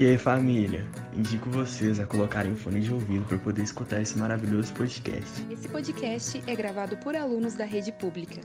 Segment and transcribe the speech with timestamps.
[0.00, 0.86] E aí, família?
[1.14, 5.46] Indico vocês a colocarem um fone de ouvido para poder escutar esse maravilhoso podcast.
[5.50, 8.40] Esse podcast é gravado por alunos da rede pública.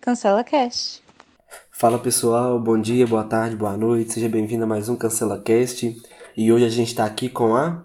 [0.00, 1.02] Cancela Cast.
[1.70, 5.94] Fala pessoal, bom dia, boa tarde, boa noite, seja bem-vindo a mais um Cancela Cast.
[6.34, 7.84] E hoje a gente está aqui com a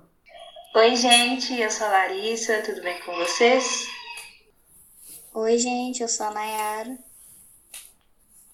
[0.76, 3.88] Oi, gente, eu sou a Larissa, tudo bem com vocês?
[5.34, 6.98] Oi, gente, eu sou a Nayara.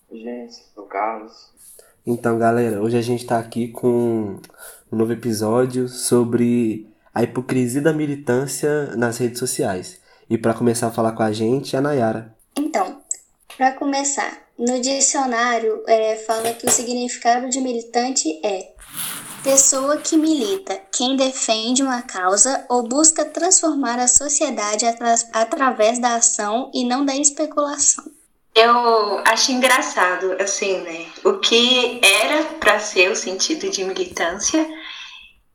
[0.07, 1.49] Oi, gente, eu sou o Carlos.
[2.05, 4.39] Então, galera, hoje a gente está aqui com
[4.91, 9.99] um novo episódio sobre a hipocrisia da militância nas redes sociais.
[10.29, 12.35] E para começar a falar com a gente, é a Nayara.
[12.55, 13.01] Então,
[13.57, 18.73] para começar, no dicionário é, fala que o significado de militante é
[19.43, 26.15] Pessoa que milita, quem defende uma causa ou busca transformar a sociedade atra através da
[26.15, 28.03] ação e não da especulação.
[28.53, 31.07] Eu acho engraçado, assim, né?
[31.23, 34.63] O que era para ser o sentido de militância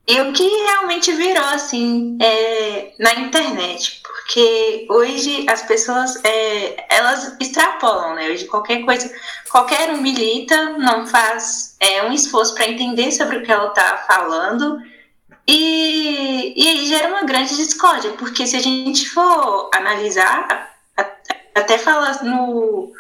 [0.09, 4.01] e o que realmente virou, assim, é, na internet.
[4.05, 8.31] Porque hoje as pessoas, é, elas extrapolam, né?
[8.31, 9.13] Hoje qualquer coisa,
[9.51, 14.05] qualquer um milita, não faz é, um esforço para entender sobre o que ela está
[14.07, 14.79] falando.
[15.47, 20.73] E, e aí gera uma grande discórdia, porque se a gente for analisar,
[21.55, 22.93] até fala no,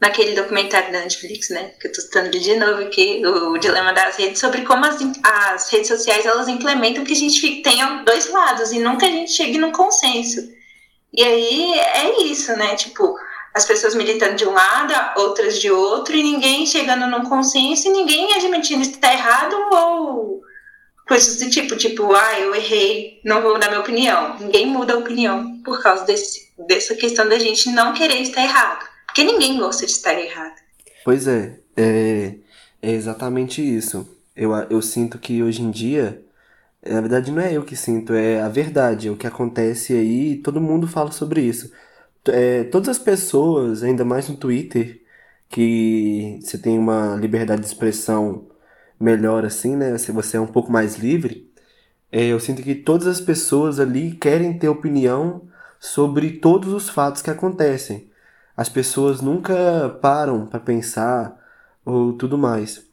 [0.00, 1.72] naquele documentário da Netflix, né?
[1.80, 5.70] Que eu tô citando de novo aqui, o Dilema das Redes, sobre como as, as
[5.70, 9.58] redes sociais elas implementam que a gente tenha dois lados e nunca a gente chegue
[9.58, 10.40] num consenso.
[11.12, 12.76] E aí é isso, né?
[12.76, 13.16] Tipo,
[13.54, 17.92] as pessoas militando de um lado, outras de outro, e ninguém chegando num consenso e
[17.92, 20.42] ninguém admitindo que está errado ou
[21.08, 24.36] coisas do tipo, tipo, ah, eu errei, não vou mudar minha opinião.
[24.38, 28.87] Ninguém muda a opinião por causa desse, dessa questão da gente não querer estar errado.
[29.18, 30.54] Porque ninguém gosta de estar errado.
[31.04, 32.36] Pois é, é,
[32.80, 34.08] é exatamente isso.
[34.36, 36.24] Eu, eu sinto que hoje em dia,
[36.86, 40.36] na verdade não é eu que sinto, é a verdade, é o que acontece aí,
[40.36, 41.72] todo mundo fala sobre isso.
[42.28, 45.02] É, todas as pessoas, ainda mais no Twitter,
[45.48, 48.46] que você tem uma liberdade de expressão
[49.00, 49.98] melhor assim, né?
[49.98, 51.50] Se você é um pouco mais livre,
[52.12, 55.42] é, eu sinto que todas as pessoas ali querem ter opinião
[55.80, 58.08] sobre todos os fatos que acontecem.
[58.58, 61.38] As pessoas nunca param para pensar
[61.84, 62.84] ou tudo mais.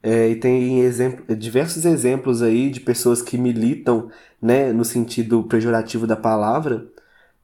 [0.00, 6.06] É, e tem exemplo, diversos exemplos aí de pessoas que militam, né, no sentido pejorativo
[6.06, 6.86] da palavra,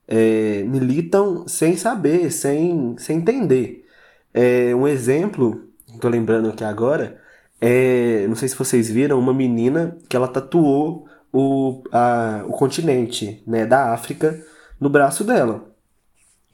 [0.07, 3.85] é, militam sem saber, sem, sem entender.
[4.33, 7.21] É, um exemplo, estou lembrando aqui agora,
[7.61, 13.43] é, não sei se vocês viram, uma menina que ela tatuou o, a, o continente
[13.47, 14.41] né, da África
[14.81, 15.74] no braço dela.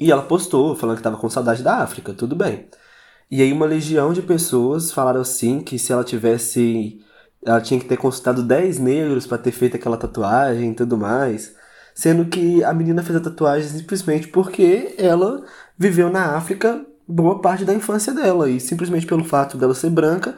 [0.01, 2.67] E ela postou, falando que estava com saudade da África, tudo bem.
[3.31, 6.99] E aí uma legião de pessoas falaram assim que se ela tivesse.
[7.45, 11.55] Ela tinha que ter consultado 10 negros para ter feito aquela tatuagem e tudo mais.
[11.95, 15.45] Sendo que a menina fez a tatuagem simplesmente porque ela
[15.79, 18.49] viveu na África boa parte da infância dela.
[18.51, 20.37] E simplesmente pelo fato dela ser branca,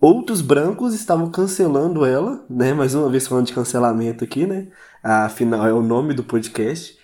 [0.00, 2.74] outros brancos estavam cancelando ela, né?
[2.74, 4.68] Mais uma vez falando de cancelamento aqui, né?
[5.02, 6.96] Afinal, é o nome do podcast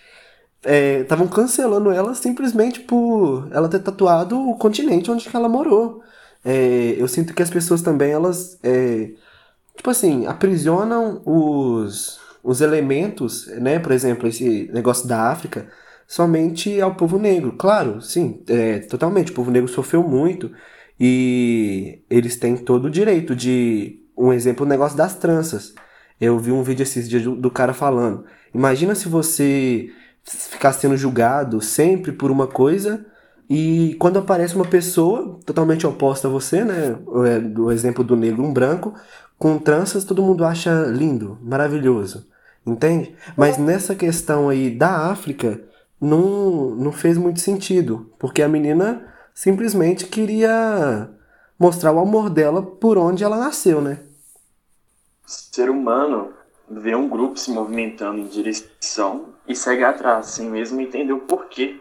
[0.65, 6.01] estavam é, cancelando ela simplesmente por ela ter tatuado o continente onde ela morou.
[6.43, 9.11] É, eu sinto que as pessoas também, elas, é,
[9.75, 13.79] tipo assim, aprisionam os, os elementos, né?
[13.79, 15.67] Por exemplo, esse negócio da África,
[16.07, 17.53] somente ao povo negro.
[17.53, 19.31] Claro, sim, é, totalmente.
[19.31, 20.51] O povo negro sofreu muito
[20.99, 23.99] e eles têm todo o direito de.
[24.15, 25.73] Um exemplo, o negócio das tranças.
[26.21, 28.25] Eu vi um vídeo esses dias do, do cara falando.
[28.53, 29.89] Imagina se você
[30.23, 33.05] ficar sendo julgado sempre por uma coisa
[33.49, 36.97] e quando aparece uma pessoa totalmente oposta a você, né?
[37.05, 38.93] O exemplo do negro, um branco,
[39.37, 42.25] com tranças, todo mundo acha lindo, maravilhoso.
[42.65, 43.13] Entende?
[43.35, 45.61] Mas nessa questão aí da África,
[45.99, 48.09] não, não fez muito sentido.
[48.17, 51.09] Porque a menina simplesmente queria
[51.59, 53.99] mostrar o amor dela por onde ela nasceu, né?
[55.25, 56.31] Ser humano
[56.69, 61.79] vê um grupo se movimentando em direção e segue atrás, sem mesmo entender o porquê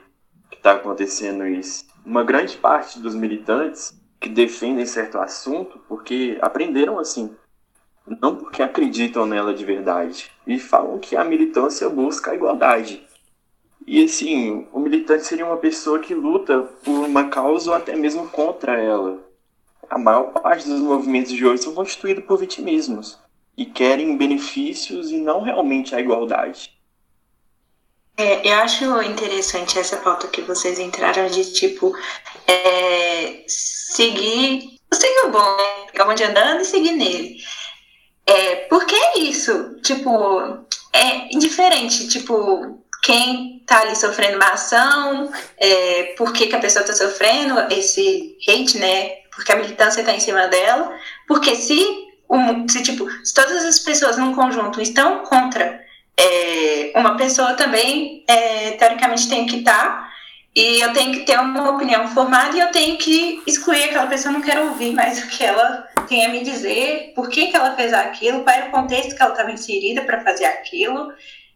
[0.50, 1.84] que está acontecendo isso.
[2.04, 7.34] Uma grande parte dos militantes que defendem certo assunto porque aprenderam assim,
[8.20, 13.06] não porque acreditam nela de verdade, e falam que a militância busca a igualdade.
[13.86, 18.28] E assim, o militante seria uma pessoa que luta por uma causa ou até mesmo
[18.28, 19.18] contra ela.
[19.90, 23.18] A maior parte dos movimentos de hoje são constituídos por vitimismos
[23.56, 26.72] e querem benefícios e não realmente a igualdade.
[28.16, 31.96] É, eu acho interessante essa pauta que vocês entraram de tipo
[32.46, 35.86] é, seguir, seguir o bom, né?
[35.86, 37.38] Ficar onde andando e seguir nele.
[38.26, 40.10] É, porque é isso, tipo,
[40.92, 46.84] é indiferente, tipo, quem tá ali sofrendo uma ação, é, por que, que a pessoa
[46.84, 49.08] tá sofrendo esse hate, né?
[49.34, 50.94] Porque a militância tá em cima dela.
[51.26, 51.82] Porque se,
[52.30, 55.80] um, se tipo, se todas as pessoas num conjunto estão contra
[56.22, 59.72] é, uma pessoa também, é, teoricamente, tem que estar.
[59.72, 60.12] Tá,
[60.54, 64.32] e eu tenho que ter uma opinião formada e eu tenho que excluir aquela pessoa,
[64.32, 67.74] não quero ouvir mais o que ela tem a me dizer, por que, que ela
[67.74, 71.10] fez aquilo, qual era o contexto que ela estava inserida para fazer aquilo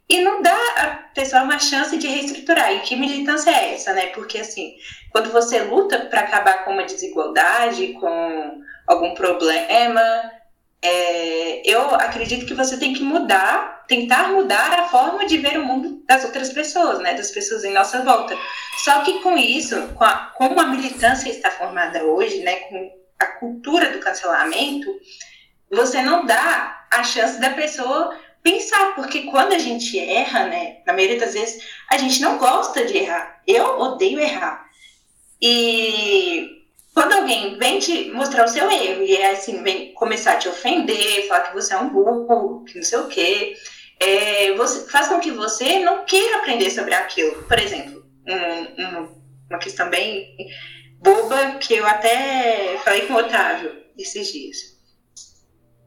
[0.09, 2.73] e não dá a pessoa uma chance de reestruturar.
[2.73, 4.07] E que militância é essa, né?
[4.09, 4.77] Porque, assim,
[5.11, 10.01] quando você luta para acabar com uma desigualdade, com algum problema,
[10.83, 15.65] é, eu acredito que você tem que mudar, tentar mudar a forma de ver o
[15.65, 17.15] mundo das outras pessoas, né?
[17.15, 18.37] Das pessoas em nossa volta.
[18.85, 22.57] Só que com isso, com a, como a militância está formada hoje, né?
[22.57, 24.89] Com a cultura do cancelamento,
[25.71, 30.93] você não dá a chance da pessoa pensar, porque quando a gente erra, né, na
[30.93, 33.43] maioria das vezes, a gente não gosta de errar.
[33.45, 34.67] Eu odeio errar.
[35.43, 36.56] E
[36.97, 40.49] quando alguém vem te mostrar o seu erro e é assim, vem começar a te
[40.49, 43.55] ofender, falar que você é um burro, que não sei o quê,
[44.01, 47.43] é, você, faz com que você não queira aprender sobre aquilo.
[47.43, 50.35] Por exemplo, um, um, uma questão bem
[50.99, 54.77] boba que eu até falei com o Otávio esses dias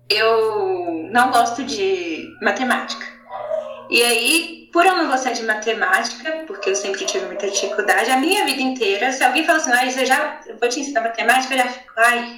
[0.10, 3.06] eu não gosto de matemática.
[3.90, 8.18] E aí, por eu não gostar de matemática, porque eu sempre tive muita dificuldade, a
[8.18, 11.54] minha vida inteira, se alguém fala assim, ah, eu já eu vou te ensinar matemática,
[11.54, 12.38] eu já fico, ai,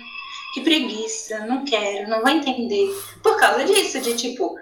[0.54, 2.90] que preguiça, não quero, não vou entender.
[3.22, 4.58] Por causa disso, de tipo,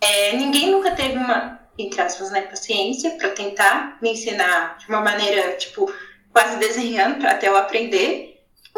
[0.00, 5.00] é, ninguém nunca teve uma, entre aspas, né, paciência para tentar me ensinar de uma
[5.00, 5.92] maneira, tipo,
[6.32, 8.27] quase desenhando para até eu aprender.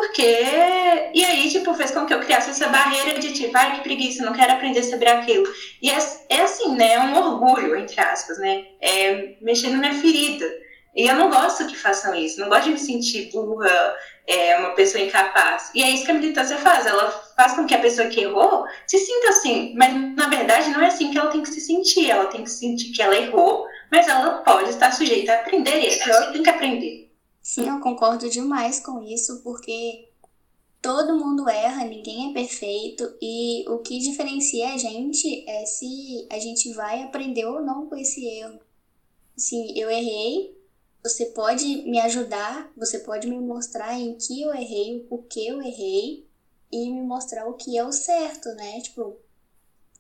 [0.01, 0.23] Porque.
[1.13, 4.25] E aí, tipo, fez com que eu criasse essa barreira de tipo, ai, que preguiça,
[4.25, 5.47] não quero aprender sobre aquilo.
[5.83, 5.99] E é,
[6.31, 6.95] é assim, né?
[6.95, 8.65] É um orgulho, entre aspas, né?
[8.81, 10.47] É mexer na ferida.
[10.97, 13.95] E eu não gosto que façam isso, não gosto de me sentir burra,
[14.27, 15.71] é, uma pessoa incapaz.
[15.75, 18.65] E é isso que a militância faz, ela faz com que a pessoa que errou
[18.89, 22.11] se sinta assim, mas na verdade não é assim que ela tem que se sentir,
[22.11, 25.87] ela tem que sentir que ela errou, mas ela pode estar sujeita a aprender, e
[25.87, 27.10] é ela tem que aprender.
[27.43, 30.09] Sim, eu concordo demais com isso, porque
[30.81, 36.39] todo mundo erra, ninguém é perfeito, e o que diferencia a gente é se a
[36.39, 38.61] gente vai aprender ou não com esse erro.
[39.37, 40.57] Sim, eu errei,
[41.03, 45.63] você pode me ajudar, você pode me mostrar em que eu errei, o porquê eu
[45.63, 46.29] errei,
[46.71, 48.81] e me mostrar o que é o certo, né?
[48.81, 49.17] Tipo,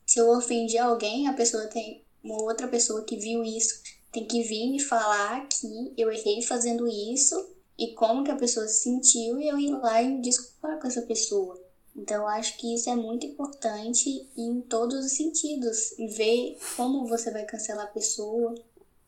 [0.07, 4.43] se eu ofendi alguém, a pessoa tem uma outra pessoa que viu isso tem que
[4.43, 7.35] vir me falar que eu errei fazendo isso
[7.79, 11.03] e como que a pessoa se sentiu e eu ir lá e desculpar com essa
[11.03, 11.59] pessoa.
[11.97, 15.93] Então, eu acho que isso é muito importante em todos os sentidos.
[15.99, 18.55] E ver como você vai cancelar a pessoa,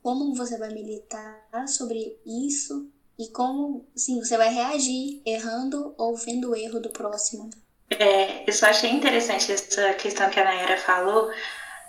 [0.02, 6.50] como você vai militar sobre isso e como, sim, você vai reagir errando ou vendo
[6.50, 7.50] o erro do próximo.
[7.90, 11.30] É, eu só achei interessante essa questão que a Nayara falou,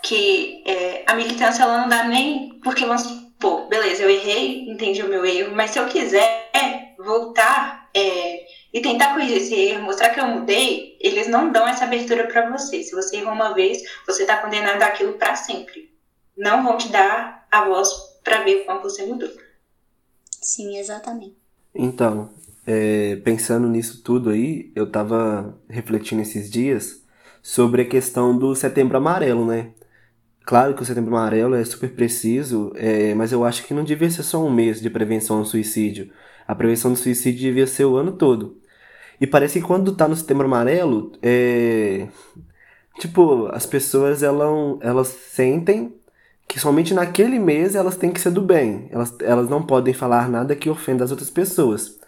[0.03, 5.01] que é, a militância ela não dá nem porque vamos supor, beleza, eu errei, entendi
[5.01, 6.51] o meu erro, mas se eu quiser
[6.99, 11.85] voltar é, e tentar corrigir esse erro, mostrar que eu mudei, eles não dão essa
[11.85, 12.83] abertura para você.
[12.83, 15.93] Se você errou uma vez, você está condenado àquilo para sempre.
[16.37, 17.89] Não vão te dar a voz
[18.23, 19.29] para ver como você mudou.
[20.41, 21.37] Sim, exatamente.
[21.73, 22.29] Então,
[22.65, 27.03] é, pensando nisso tudo aí, eu tava refletindo esses dias
[27.41, 29.71] sobre a questão do setembro amarelo, né?
[30.45, 34.09] Claro que o Setembro Amarelo é super preciso, é, mas eu acho que não devia
[34.09, 36.11] ser só um mês de prevenção ao suicídio.
[36.45, 38.57] A prevenção do suicídio devia ser o ano todo.
[39.21, 42.07] E parece que quando tá no Setembro Amarelo, é...
[42.99, 45.95] tipo, as pessoas elas, elas sentem
[46.45, 48.89] que somente naquele mês elas têm que ser do bem.
[48.91, 51.99] Elas, elas não podem falar nada que ofenda as outras pessoas.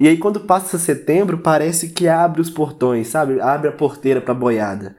[0.00, 3.38] E aí quando passa setembro, parece que abre os portões, sabe?
[3.40, 4.96] Abre a porteira pra boiada.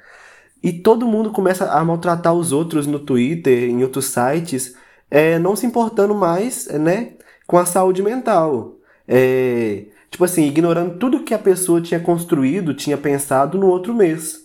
[0.63, 4.75] E todo mundo começa a maltratar os outros no Twitter, em outros sites,
[5.09, 7.13] é, não se importando mais, né,
[7.45, 8.75] com a saúde mental.
[9.07, 14.41] É, tipo assim, ignorando tudo que a pessoa tinha construído, tinha pensado no outro mês.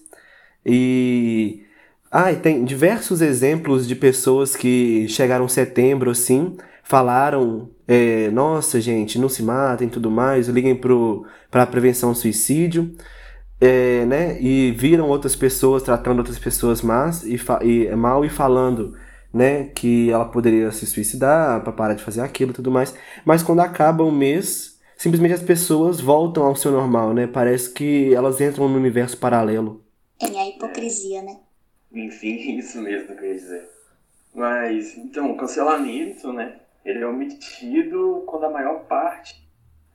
[0.65, 1.65] E.
[2.11, 9.29] Ah, tem diversos exemplos de pessoas que chegaram setembro assim, falaram: é, nossa, gente, não
[9.29, 10.79] se matem tudo mais, liguem
[11.51, 12.95] para a prevenção ao suicídio
[13.63, 18.97] é, né, e viram outras pessoas tratando outras pessoas más e, e mal e falando
[19.33, 22.93] né, que ela poderia se suicidar para parar de fazer aquilo e tudo mais.
[23.25, 27.29] Mas quando acaba o mês, simplesmente as pessoas voltam ao seu normal, né?
[27.29, 29.81] Parece que elas entram no universo paralelo.
[30.19, 31.39] Tem a hipocrisia, né?
[31.93, 33.71] Enfim, isso mesmo que eu ia dizer.
[34.35, 36.57] Mas, então, o cancelamento, né?
[36.85, 39.41] Ele é omitido quando a maior parte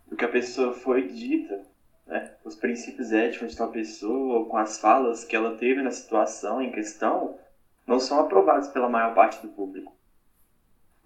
[0.09, 1.65] do que a pessoa foi dita,
[2.07, 2.31] né?
[2.43, 6.71] Os princípios éticos de uma pessoa, com as falas que ela teve na situação em
[6.71, 7.37] questão,
[7.85, 9.93] não são aprovados pela maior parte do público.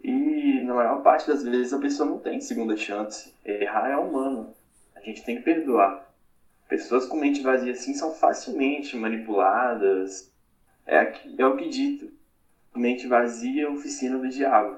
[0.04, 3.34] E na maior parte das vezes a pessoa não tem segunda chance.
[3.46, 4.54] Errar é humano.
[4.96, 6.08] A gente tem que perdoar.
[6.68, 10.32] Pessoas com mente vazia assim são facilmente manipuladas.
[10.88, 12.12] É, é o que dito.
[12.74, 14.78] Mente vazia, oficina do diabo.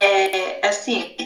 [0.00, 1.16] É, assim,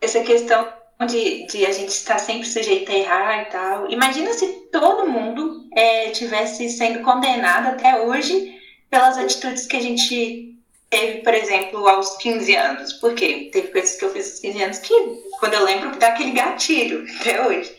[0.00, 0.66] essa questão
[1.04, 3.90] de, de a gente estar sempre sujeito a errar e tal.
[3.90, 8.56] Imagina se todo mundo é, tivesse sendo condenado até hoje
[8.88, 10.54] pelas atitudes que a gente
[10.88, 12.92] teve, por exemplo, aos 15 anos.
[12.94, 14.94] Porque teve coisas que eu fiz aos 15 anos que,
[15.38, 17.70] quando eu lembro, dá aquele gatilho até hoje.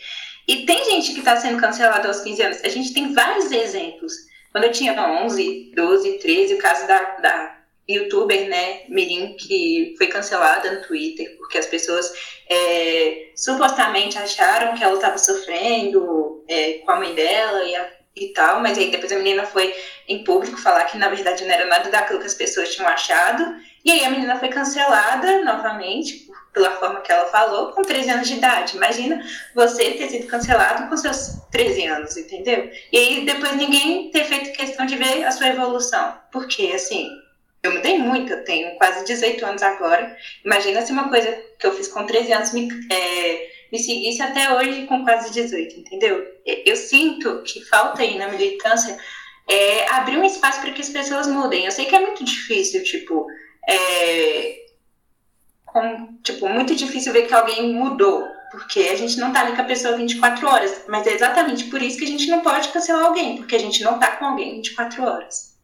[0.48, 2.64] E tem gente que está sendo cancelada aos 15 anos.
[2.64, 4.14] A gente tem vários exemplos.
[4.52, 4.94] Quando eu tinha
[5.24, 7.57] 11, 12, 13, o caso da, da
[7.90, 12.12] youtuber, né, Mirim, que foi cancelada no Twitter, porque as pessoas
[12.50, 18.30] é, supostamente acharam que ela estava sofrendo é, com a mãe dela e a e
[18.30, 19.74] tal, mas aí depois a menina foi
[20.08, 23.56] em público falar que na verdade não era nada daquilo que as pessoas tinham achado,
[23.86, 28.28] e aí a menina foi cancelada novamente pela forma que ela falou, com 13 anos
[28.28, 28.76] de idade.
[28.76, 32.70] Imagina você ter sido cancelado com seus 13 anos, entendeu?
[32.92, 36.18] E aí depois ninguém ter feito questão de ver a sua evolução.
[36.32, 37.10] Porque, assim,
[37.64, 40.16] eu mudei muito, eu tenho quase 18 anos agora.
[40.46, 42.70] Imagina se uma coisa que eu fiz com 13 anos me.
[42.92, 46.26] É, me seguisse até hoje com quase 18, entendeu?
[46.46, 48.98] Eu sinto que falta aí na militância
[49.48, 51.66] é, abrir um espaço para que as pessoas mudem.
[51.66, 53.28] Eu sei que é muito difícil, tipo,
[53.68, 54.66] é,
[55.66, 59.62] com, tipo, muito difícil ver que alguém mudou, porque a gente não tá ali com
[59.62, 63.06] a pessoa 24 horas, mas é exatamente por isso que a gente não pode cancelar
[63.06, 65.57] alguém, porque a gente não tá com alguém 24 horas.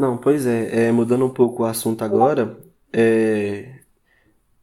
[0.00, 2.58] Não, pois é, é mudando um pouco o assunto agora,
[2.90, 3.80] é,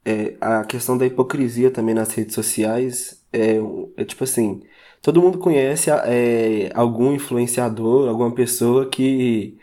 [0.04, 3.58] é, a questão da hipocrisia também nas redes sociais é,
[3.98, 4.64] é tipo assim,
[5.00, 9.60] todo mundo conhece é, algum influenciador, alguma pessoa que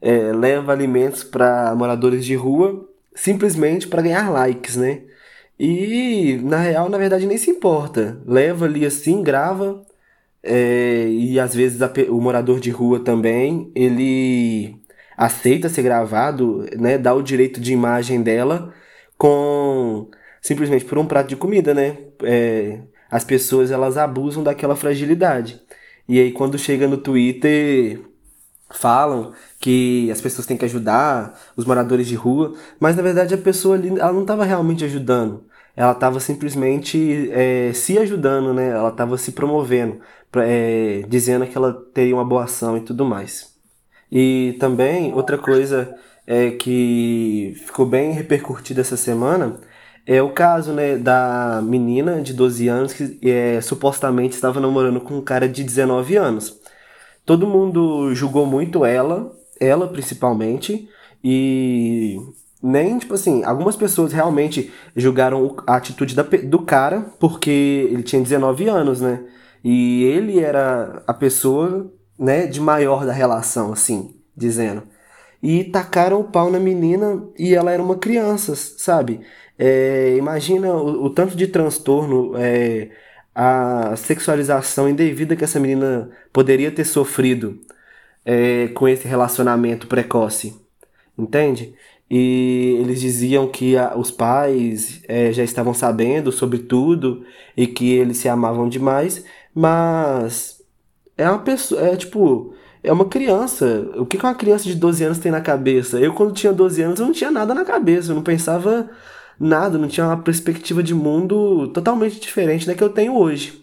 [0.00, 5.02] é, leva alimentos para moradores de rua simplesmente para ganhar likes, né?
[5.58, 8.20] E na real, na verdade, nem se importa.
[8.26, 9.86] Leva ali assim, grava,
[10.42, 14.81] é, e às vezes a, o morador de rua também, ele
[15.24, 16.98] aceita ser gravado, né?
[16.98, 18.72] Dá o direito de imagem dela
[19.16, 20.10] com
[20.40, 21.98] simplesmente por um prato de comida, né?
[22.24, 25.60] É, as pessoas elas abusam daquela fragilidade.
[26.08, 28.00] E aí quando chega no Twitter
[28.70, 33.38] falam que as pessoas têm que ajudar os moradores de rua, mas na verdade a
[33.38, 35.44] pessoa ali ela não estava realmente ajudando.
[35.76, 38.70] Ela estava simplesmente é, se ajudando, né?
[38.70, 40.00] Ela estava se promovendo,
[40.36, 43.51] é, dizendo que ela teria uma boa ação e tudo mais.
[44.12, 45.94] E também outra coisa
[46.26, 49.58] é, que ficou bem repercutida essa semana
[50.06, 55.14] é o caso né, da menina de 12 anos que é, supostamente estava namorando com
[55.14, 56.60] um cara de 19 anos.
[57.24, 60.88] Todo mundo julgou muito ela, ela principalmente,
[61.22, 62.18] e
[62.62, 68.20] nem, tipo assim, algumas pessoas realmente julgaram a atitude da, do cara porque ele tinha
[68.20, 69.24] 19 anos, né?
[69.64, 74.84] E ele era a pessoa, né, de maior da relação, assim, dizendo
[75.42, 79.20] e tacaram o pau na menina e ela era uma criança, sabe?
[79.58, 82.90] É, imagina o, o, tanto de transtorno, é,
[83.34, 87.60] a sexualização indevida que essa menina poderia ter sofrido
[88.24, 90.56] é, com esse relacionamento precoce,
[91.18, 91.74] entende?
[92.08, 97.24] E eles diziam que a, os pais é, já estavam sabendo sobre tudo
[97.56, 99.24] e que eles se amavam demais,
[99.54, 100.61] mas
[101.16, 103.90] é uma pessoa, é tipo, é uma criança.
[103.96, 105.98] O que uma criança de 12 anos tem na cabeça?
[106.00, 108.10] Eu, quando tinha 12 anos, eu não tinha nada na cabeça.
[108.10, 108.90] Eu não pensava
[109.38, 113.62] nada, não tinha uma perspectiva de mundo totalmente diferente da que eu tenho hoje.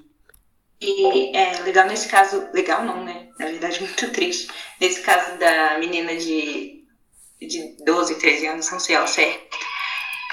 [0.82, 3.28] E é legal nesse caso, legal não, né?
[3.38, 4.48] Na verdade, muito triste.
[4.80, 6.84] Nesse caso da menina de,
[7.42, 9.58] de 12, 13 anos, não sei ao certo,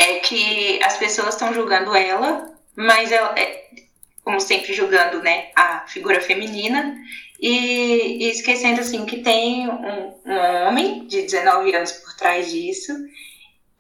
[0.01, 2.47] é que as pessoas estão julgando ela,
[2.77, 3.65] mas ela, é,
[4.27, 6.97] como sempre, julgando né, a figura feminina
[7.41, 12.93] e, e esquecendo assim que tem um, um homem de 19 anos por trás disso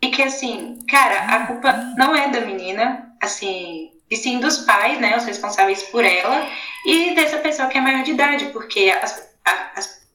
[0.01, 5.01] e que assim, cara, a culpa não é da menina, assim, e sim dos pais,
[5.01, 6.49] né, os responsáveis por ela,
[6.87, 10.07] e dessa pessoa que é maior de idade, porque as, as,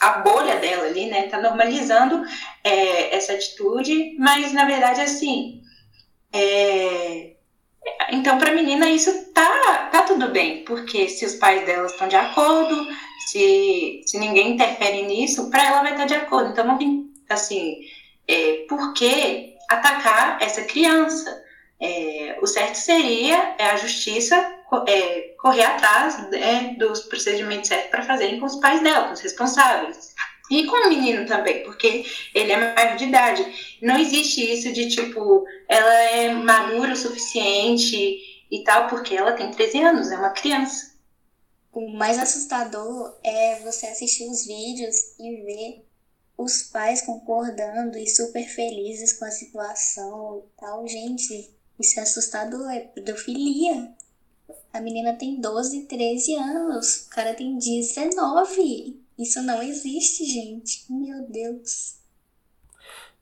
[0.00, 1.24] a bolha dela ali, né?
[1.28, 2.24] Tá normalizando
[2.64, 5.60] é, essa atitude, mas na verdade, assim.
[6.32, 7.35] É...
[8.10, 12.08] Então, para a menina, isso tá, tá tudo bem, porque se os pais dela estão
[12.08, 12.86] de acordo,
[13.26, 16.50] se, se ninguém interfere nisso, para ela vai estar de acordo.
[16.50, 17.80] Então, não tem, assim,
[18.28, 21.44] é, por que atacar essa criança?
[21.80, 24.36] É, o certo seria é, a justiça
[24.88, 29.20] é, correr atrás né, dos procedimentos certos para fazerem com os pais dela, com os
[29.20, 30.14] responsáveis.
[30.50, 33.78] E com o menino também, porque ele é maior de idade.
[33.82, 37.96] Não existe isso de tipo, ela é madura o suficiente
[38.50, 40.94] e tal, porque ela tem 13 anos, é uma criança.
[41.72, 45.86] O mais assustador é você assistir os vídeos e ver
[46.38, 50.86] os pais concordando e super felizes com a situação e tal.
[50.86, 53.94] Gente, isso é assustador, é pedofilia.
[54.72, 59.02] A menina tem 12, 13 anos, o cara tem 19.
[59.18, 60.84] Isso não existe, gente.
[60.90, 61.96] Meu Deus.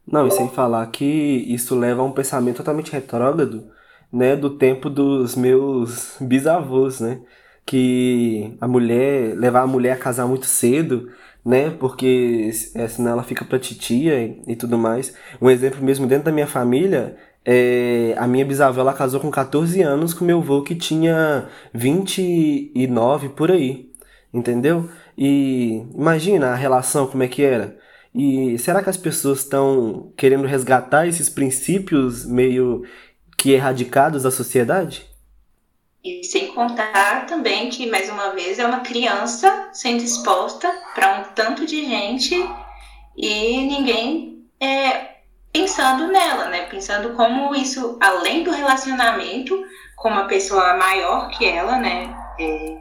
[0.07, 3.71] Não, e sem falar que isso leva a um pensamento totalmente retrógrado,
[4.13, 7.21] né, do tempo dos meus bisavôs, né?
[7.67, 11.11] Que a mulher, levar a mulher a casar muito cedo,
[11.45, 11.71] né?
[11.71, 15.15] Porque é, senão ela fica pra titia e, e tudo mais.
[15.41, 19.83] Um exemplo mesmo dentro da minha família é, a minha bisavó ela casou com 14
[19.83, 23.91] anos com meu avô que tinha 29 por aí,
[24.33, 24.89] entendeu?
[25.17, 27.77] E imagina a relação como é que era.
[28.15, 32.85] E será que as pessoas estão querendo resgatar esses princípios meio
[33.37, 35.05] que erradicados da sociedade?
[36.05, 41.35] E sem contar também que, mais uma vez, é uma criança sendo exposta para um
[41.35, 42.35] tanto de gente
[43.17, 45.15] e ninguém é,
[45.53, 46.67] pensando nela, né?
[46.67, 49.65] Pensando como isso, além do relacionamento
[49.97, 52.15] com uma pessoa maior que ela, né?
[52.39, 52.77] É,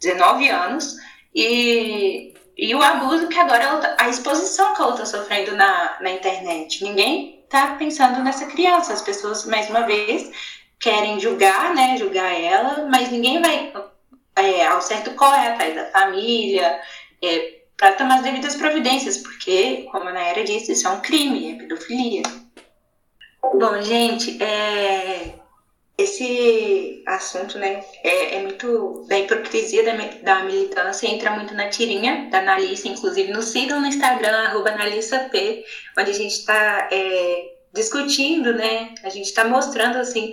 [0.00, 0.96] 19 anos,
[1.34, 6.10] e, e o abuso que agora ela, a exposição que ela está sofrendo na, na
[6.10, 6.82] internet.
[6.82, 8.92] Ninguém está pensando nessa criança.
[8.92, 10.30] As pessoas, mais uma vez,
[10.80, 11.96] querem julgar, né?
[11.96, 13.72] Julgar ela, mas ninguém vai
[14.36, 16.80] é, ao certo corre atrás da família,
[17.22, 21.52] é, para tomar as devidas providências, porque, como a Naira disse, isso é um crime,
[21.52, 22.22] é pedofilia.
[23.40, 25.34] Bom, gente, é,
[25.98, 32.30] esse assunto né, é, é, muito da hipocrisia da, da, militância, entra muito na tirinha
[32.30, 35.64] da Analissa, inclusive nos sigam no Instagram, arroba AnalissaP,
[35.98, 40.32] onde a gente está é, discutindo, né, a gente está mostrando assim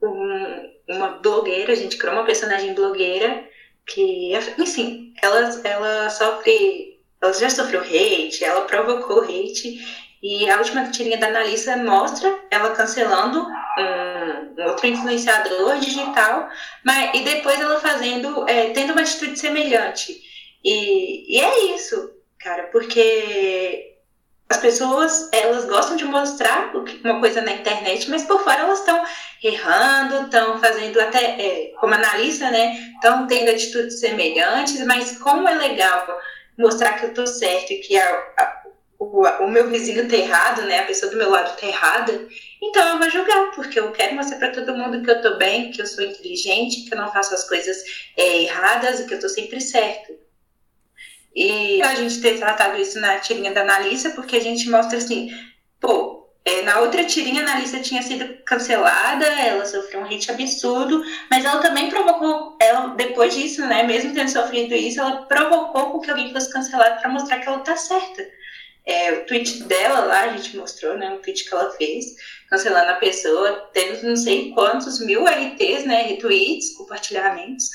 [0.00, 3.44] um, uma blogueira, a gente criou uma personagem blogueira
[3.86, 10.90] que, enfim, ela, ela sofre, ela já sofreu hate, ela provocou hate, e a última
[10.90, 13.46] tirinha da Analisa mostra ela cancelando
[13.78, 16.48] um, um outro influenciador digital,
[16.84, 20.20] mas, e depois ela fazendo, é, tendo uma atitude semelhante.
[20.64, 23.96] E, e é isso, cara, porque
[24.48, 26.72] as pessoas elas gostam de mostrar
[27.04, 29.04] uma coisa na internet, mas por fora elas estão
[29.42, 32.76] errando, estão fazendo até é, como analista, né?
[32.94, 36.06] Estão tendo atitudes semelhantes, mas como é legal
[36.56, 38.55] mostrar que eu estou certo e que a, a,
[39.12, 40.80] o, o, meu vizinho está errado, né?
[40.80, 42.28] A pessoa do meu lado está errada,
[42.62, 45.70] então eu vou julgar, porque eu quero mostrar para todo mundo que eu estou bem,
[45.70, 47.76] que eu sou inteligente, que eu não faço as coisas
[48.16, 50.14] é, erradas e que eu estou sempre certo.
[51.34, 55.30] E a gente ter tratado isso na tirinha da Analisa, porque a gente mostra assim,
[55.78, 61.02] pô, é, na outra tirinha a Analisa tinha sido cancelada, ela sofreu um hate absurdo,
[61.30, 66.00] mas ela também provocou, ela, depois disso, né, mesmo tendo sofrido isso, ela provocou com
[66.00, 68.24] que alguém fosse cancelado para mostrar que ela tá certa.
[68.86, 72.06] É, o tweet dela lá, a gente mostrou, né, o tweet que ela fez,
[72.48, 77.68] cancelando a pessoa, tendo não sei quantos mil RTs, né, retweets, compartilhamentos,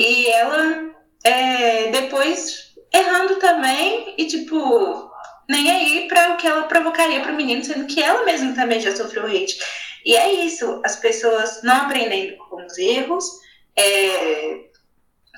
[0.00, 0.90] e ela
[1.24, 5.10] é, depois errando também e, tipo,
[5.48, 8.80] nem aí para o que ela provocaria para o menino, sendo que ela mesma também
[8.80, 9.58] já sofreu hate.
[10.04, 13.24] E é isso, as pessoas não aprendendo com os erros,
[13.76, 14.60] é,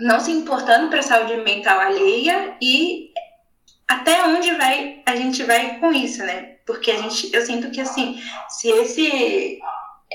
[0.01, 3.11] não se importando para a saúde mental alheia e
[3.87, 6.57] até onde vai a gente vai com isso, né?
[6.66, 9.59] Porque a gente, eu sinto que assim, se esse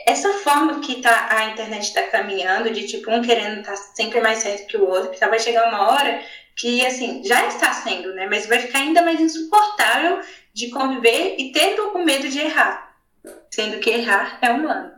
[0.06, 4.22] essa forma que tá, a internet está caminhando, de tipo um querendo estar tá sempre
[4.22, 6.22] mais certo que o outro, que vai chegar uma hora
[6.56, 8.28] que assim já está sendo, né?
[8.30, 10.20] Mas vai ficar ainda mais insuportável
[10.54, 12.96] de conviver e tendo o medo de errar,
[13.50, 14.92] sendo que errar é humano.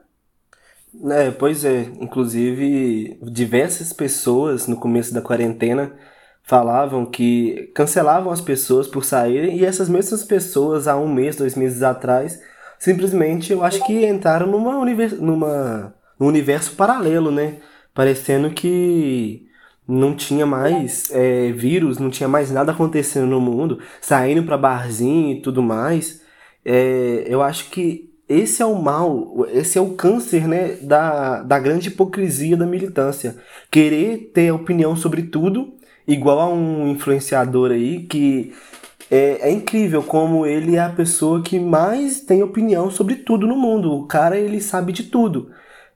[1.12, 1.82] É, pois é.
[2.02, 5.98] Inclusive, diversas pessoas no começo da quarentena
[6.44, 11.56] falavam que cancelavam as pessoas por saírem e essas mesmas pessoas, há um mês, dois
[11.56, 12.42] meses atrás,
[12.80, 15.20] simplesmente eu acho que entraram numa, univers...
[15.20, 15.94] numa...
[16.20, 17.58] num universo paralelo, né?
[17.94, 19.48] Parecendo que
[19.88, 25.38] não tinha mais é, vírus, não tinha mais nada acontecendo no mundo, saindo para barzinho
[25.38, 26.22] e tudo mais,
[26.64, 31.60] é, eu acho que esse é o mal, esse é o câncer né, da, da
[31.60, 33.36] grande hipocrisia da militância.
[33.70, 35.74] Querer ter opinião sobre tudo,
[36.14, 38.54] igual a um influenciador aí, que
[39.10, 43.56] é, é, incrível como ele é a pessoa que mais tem opinião sobre tudo no
[43.58, 43.92] mundo.
[43.94, 45.52] O cara, ele sabe de tudo.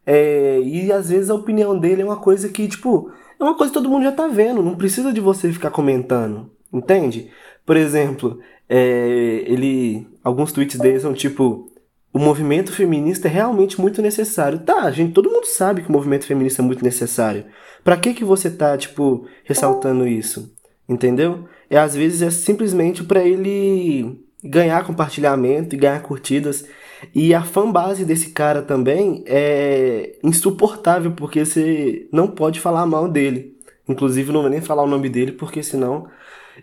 [0.06, 3.72] É, e às vezes a opinião dele é uma coisa que, tipo, é uma coisa
[3.72, 7.32] que todo mundo já tá vendo, não precisa de você ficar comentando, entende?
[7.66, 10.08] Por exemplo, é, ele.
[10.24, 11.72] Alguns tweets dele são tipo.
[12.16, 14.60] O movimento feminista é realmente muito necessário.
[14.60, 17.44] Tá, gente, todo mundo sabe que o movimento feminista é muito necessário.
[17.84, 20.56] Para que que você tá, tipo, ressaltando isso?
[20.88, 21.44] Entendeu?
[21.70, 26.66] É às vezes é simplesmente para ele ganhar compartilhamento e ganhar curtidas.
[27.14, 33.58] E a fanbase desse cara também é insuportável, porque você não pode falar mal dele.
[33.90, 36.08] Inclusive, não vou nem falar o nome dele, porque senão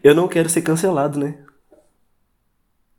[0.03, 1.35] eu não quero ser cancelado, né?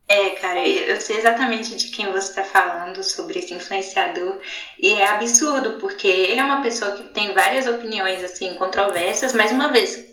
[0.08, 4.40] É, cara, eu sei exatamente de quem você está falando sobre esse influenciador
[4.78, 9.52] e é absurdo porque ele é uma pessoa que tem várias opiniões assim controversas, mas
[9.52, 10.06] uma vez,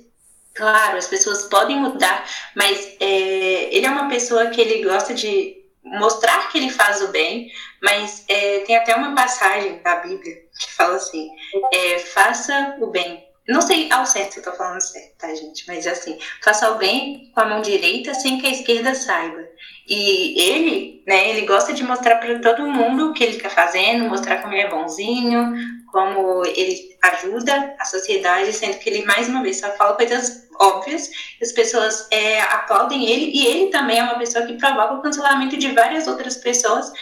[0.54, 2.24] claro, as pessoas podem mudar,
[2.54, 7.08] mas é, ele é uma pessoa que ele gosta de mostrar que ele faz o
[7.08, 7.50] bem,
[7.82, 11.28] mas é, tem até uma passagem da Bíblia que fala assim:
[11.72, 13.29] é, faça o bem.
[13.50, 15.64] Não sei ao certo se eu tô falando certo, tá, gente?
[15.66, 19.44] Mas assim, faça o bem com a mão direita sem que a esquerda saiba.
[19.88, 24.08] E ele, né, ele gosta de mostrar para todo mundo o que ele está fazendo,
[24.08, 25.52] mostrar como ele é bonzinho,
[25.90, 31.10] como ele ajuda a sociedade, sendo que ele, mais uma vez, só fala coisas óbvias,
[31.42, 35.56] as pessoas é, aplaudem ele, e ele também é uma pessoa que provoca o cancelamento
[35.56, 36.92] de várias outras pessoas,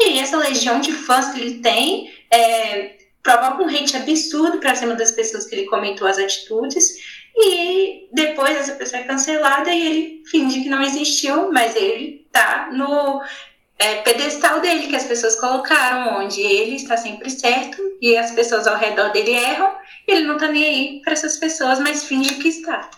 [0.00, 4.94] e essa legião de fãs que ele tem é, provoca um hate absurdo para cima
[4.94, 6.96] das pessoas que ele comentou as atitudes,
[7.36, 12.70] e depois essa pessoa é cancelada e ele finge que não existiu, mas ele tá
[12.72, 13.22] no
[13.78, 18.66] é, pedestal dele que as pessoas colocaram, onde ele está sempre certo e as pessoas
[18.66, 19.72] ao redor dele erram,
[20.06, 22.90] ele não tá nem aí para essas pessoas, mas finge que está.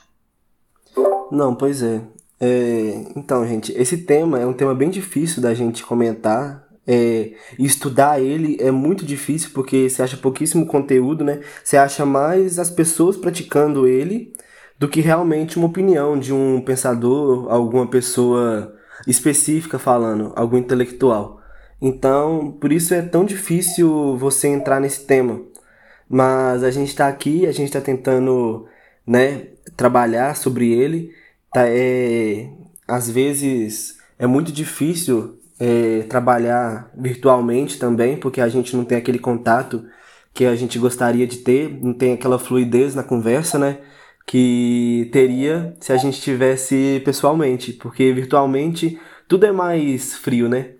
[1.30, 2.00] Não, pois é.
[2.40, 3.04] é.
[3.14, 6.66] Então, gente, esse tema é um tema bem difícil da gente comentar.
[6.92, 11.38] É, estudar ele é muito difícil porque você acha pouquíssimo conteúdo, né?
[11.62, 14.32] Você acha mais as pessoas praticando ele
[14.76, 18.74] do que realmente uma opinião de um pensador, alguma pessoa
[19.06, 21.40] específica falando, algum intelectual.
[21.80, 25.42] Então, por isso é tão difícil você entrar nesse tema.
[26.08, 28.66] Mas a gente está aqui, a gente está tentando,
[29.06, 31.12] né, trabalhar sobre ele.
[31.52, 32.50] Tá, é,
[32.88, 39.18] às vezes é muito difícil é, trabalhar virtualmente também, porque a gente não tem aquele
[39.18, 39.86] contato
[40.32, 43.78] que a gente gostaria de ter, não tem aquela fluidez na conversa, né?
[44.26, 50.70] Que teria se a gente tivesse pessoalmente, porque virtualmente tudo é mais frio, né?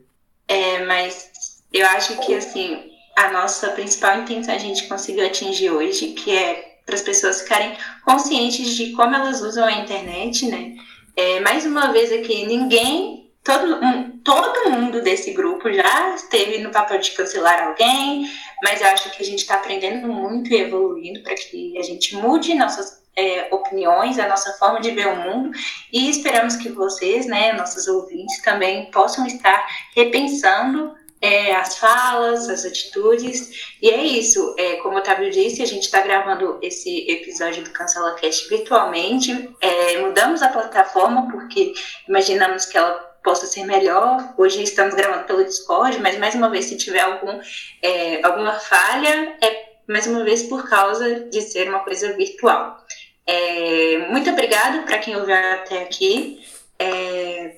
[0.48, 1.30] É, mas
[1.72, 2.78] eu acho que assim,
[3.16, 7.76] a nossa principal intenção a gente conseguiu atingir hoje, que é para as pessoas ficarem
[8.04, 10.74] conscientes de como elas usam a internet, né?
[11.14, 16.70] É, mais uma vez aqui, ninguém, todo, um, todo mundo desse grupo já esteve no
[16.70, 18.31] papel de cancelar alguém,
[18.62, 22.16] mas eu acho que a gente está aprendendo muito e evoluindo para que a gente
[22.16, 25.50] mude nossas é, opiniões, a nossa forma de ver o mundo
[25.92, 32.64] e esperamos que vocês, né, nossos ouvintes, também possam estar repensando é, as falas, as
[32.64, 33.74] atitudes.
[33.83, 34.55] E é isso.
[34.59, 39.55] É, como o Otávio disse, a gente está gravando esse episódio do Cancela Cast virtualmente.
[39.61, 41.74] É, mudamos a plataforma porque
[42.09, 44.35] imaginamos que ela possa ser melhor.
[44.37, 47.40] Hoje estamos gravando pelo Discord, mas mais uma vez, se tiver algum,
[47.83, 52.85] é, alguma falha, é mais uma vez por causa de ser uma coisa virtual.
[53.26, 56.44] É, muito obrigada para quem ouviu até aqui.
[56.78, 57.56] É,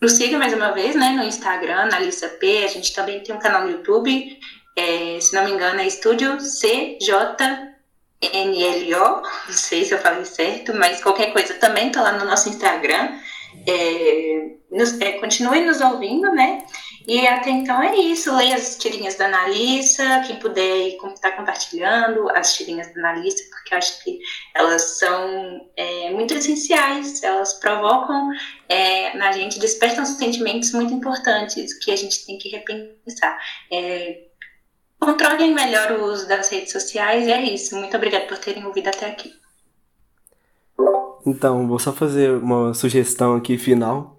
[0.00, 2.64] nos siga mais uma vez, né, no Instagram, na Lista P.
[2.64, 4.38] A gente também tem um canal no YouTube.
[4.76, 7.42] É, se não me engano, é Estúdio CJNLO.
[9.46, 13.18] Não sei se eu falei certo, mas qualquer coisa também tá lá no nosso Instagram.
[13.66, 16.64] É, nos, é, continue nos ouvindo, né?
[17.06, 18.34] E até então é isso.
[18.34, 23.74] Leia as tirinhas da Analisa, quem puder estar tá compartilhando as tirinhas da Analisa, porque
[23.74, 24.18] eu acho que
[24.54, 28.30] elas são é, muito essenciais, elas provocam
[28.68, 33.38] é, na gente, despertam sentimentos muito importantes que a gente tem que repensar.
[33.72, 34.26] É,
[35.00, 37.74] controlem melhor o uso das redes sociais e é isso.
[37.76, 39.39] Muito obrigada por terem ouvido até aqui.
[41.26, 44.18] Então, vou só fazer uma sugestão aqui final.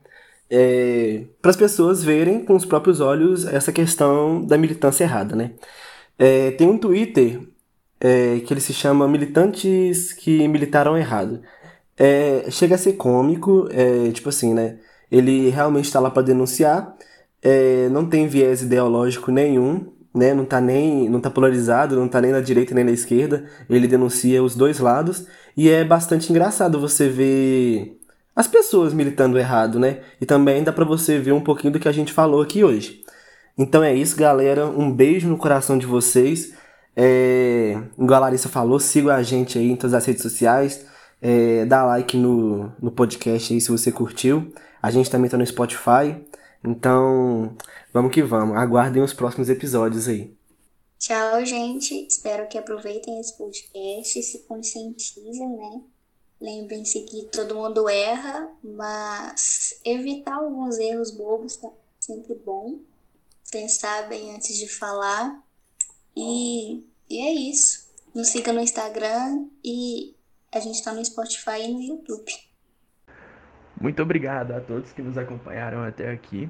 [0.49, 5.51] É, para as pessoas verem com os próprios olhos essa questão da militância errada, né?
[6.19, 7.41] É, tem um Twitter
[7.99, 11.41] é, que ele se chama Militantes que Militaram Errado.
[11.97, 14.79] É, chega a ser cômico, é, tipo assim, né?
[15.11, 16.95] Ele realmente está lá para denunciar,
[17.41, 20.33] é, não tem viés ideológico nenhum, né?
[20.33, 23.45] Não tá nem, não tá polarizado, não tá nem na direita nem na esquerda.
[23.69, 27.99] Ele denuncia os dois lados e é bastante engraçado você ver
[28.35, 29.99] as pessoas militando errado, né?
[30.19, 33.01] E também dá para você ver um pouquinho do que a gente falou aqui hoje.
[33.57, 34.65] Então é isso, galera.
[34.67, 36.53] Um beijo no coração de vocês.
[36.95, 40.85] É, igual a Larissa falou, siga a gente aí em todas as redes sociais.
[41.21, 44.51] É, dá like no, no podcast aí se você curtiu.
[44.81, 46.15] A gente também tá no Spotify.
[46.63, 47.55] Então,
[47.93, 48.57] vamos que vamos.
[48.57, 50.35] Aguardem os próximos episódios aí.
[50.99, 52.07] Tchau, gente.
[52.07, 55.81] Espero que aproveitem esse podcast se conscientizem, né?
[56.39, 61.69] Lembrem-se que todo mundo erra, mas evitar alguns erros bobos tá
[61.99, 62.79] sempre bom.
[63.51, 65.43] Pensar bem antes de falar.
[66.15, 67.89] E, e é isso.
[68.13, 70.15] Nos siga no Instagram e
[70.51, 72.31] a gente está no Spotify e no YouTube.
[73.81, 76.47] Muito obrigado a todos que nos acompanharam até aqui.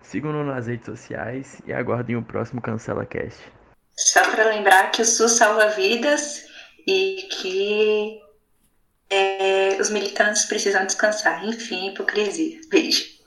[0.00, 3.52] Sigam-nos nas redes sociais e aguardem o próximo Cancela Cast.
[3.94, 6.46] Só para lembrar que o SUS salva vidas
[6.86, 8.18] e que
[9.10, 11.44] é, os militantes precisam descansar.
[11.44, 12.58] Enfim, hipocrisia.
[12.70, 13.19] Beijo.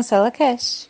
[0.00, 0.89] Cancela Cast.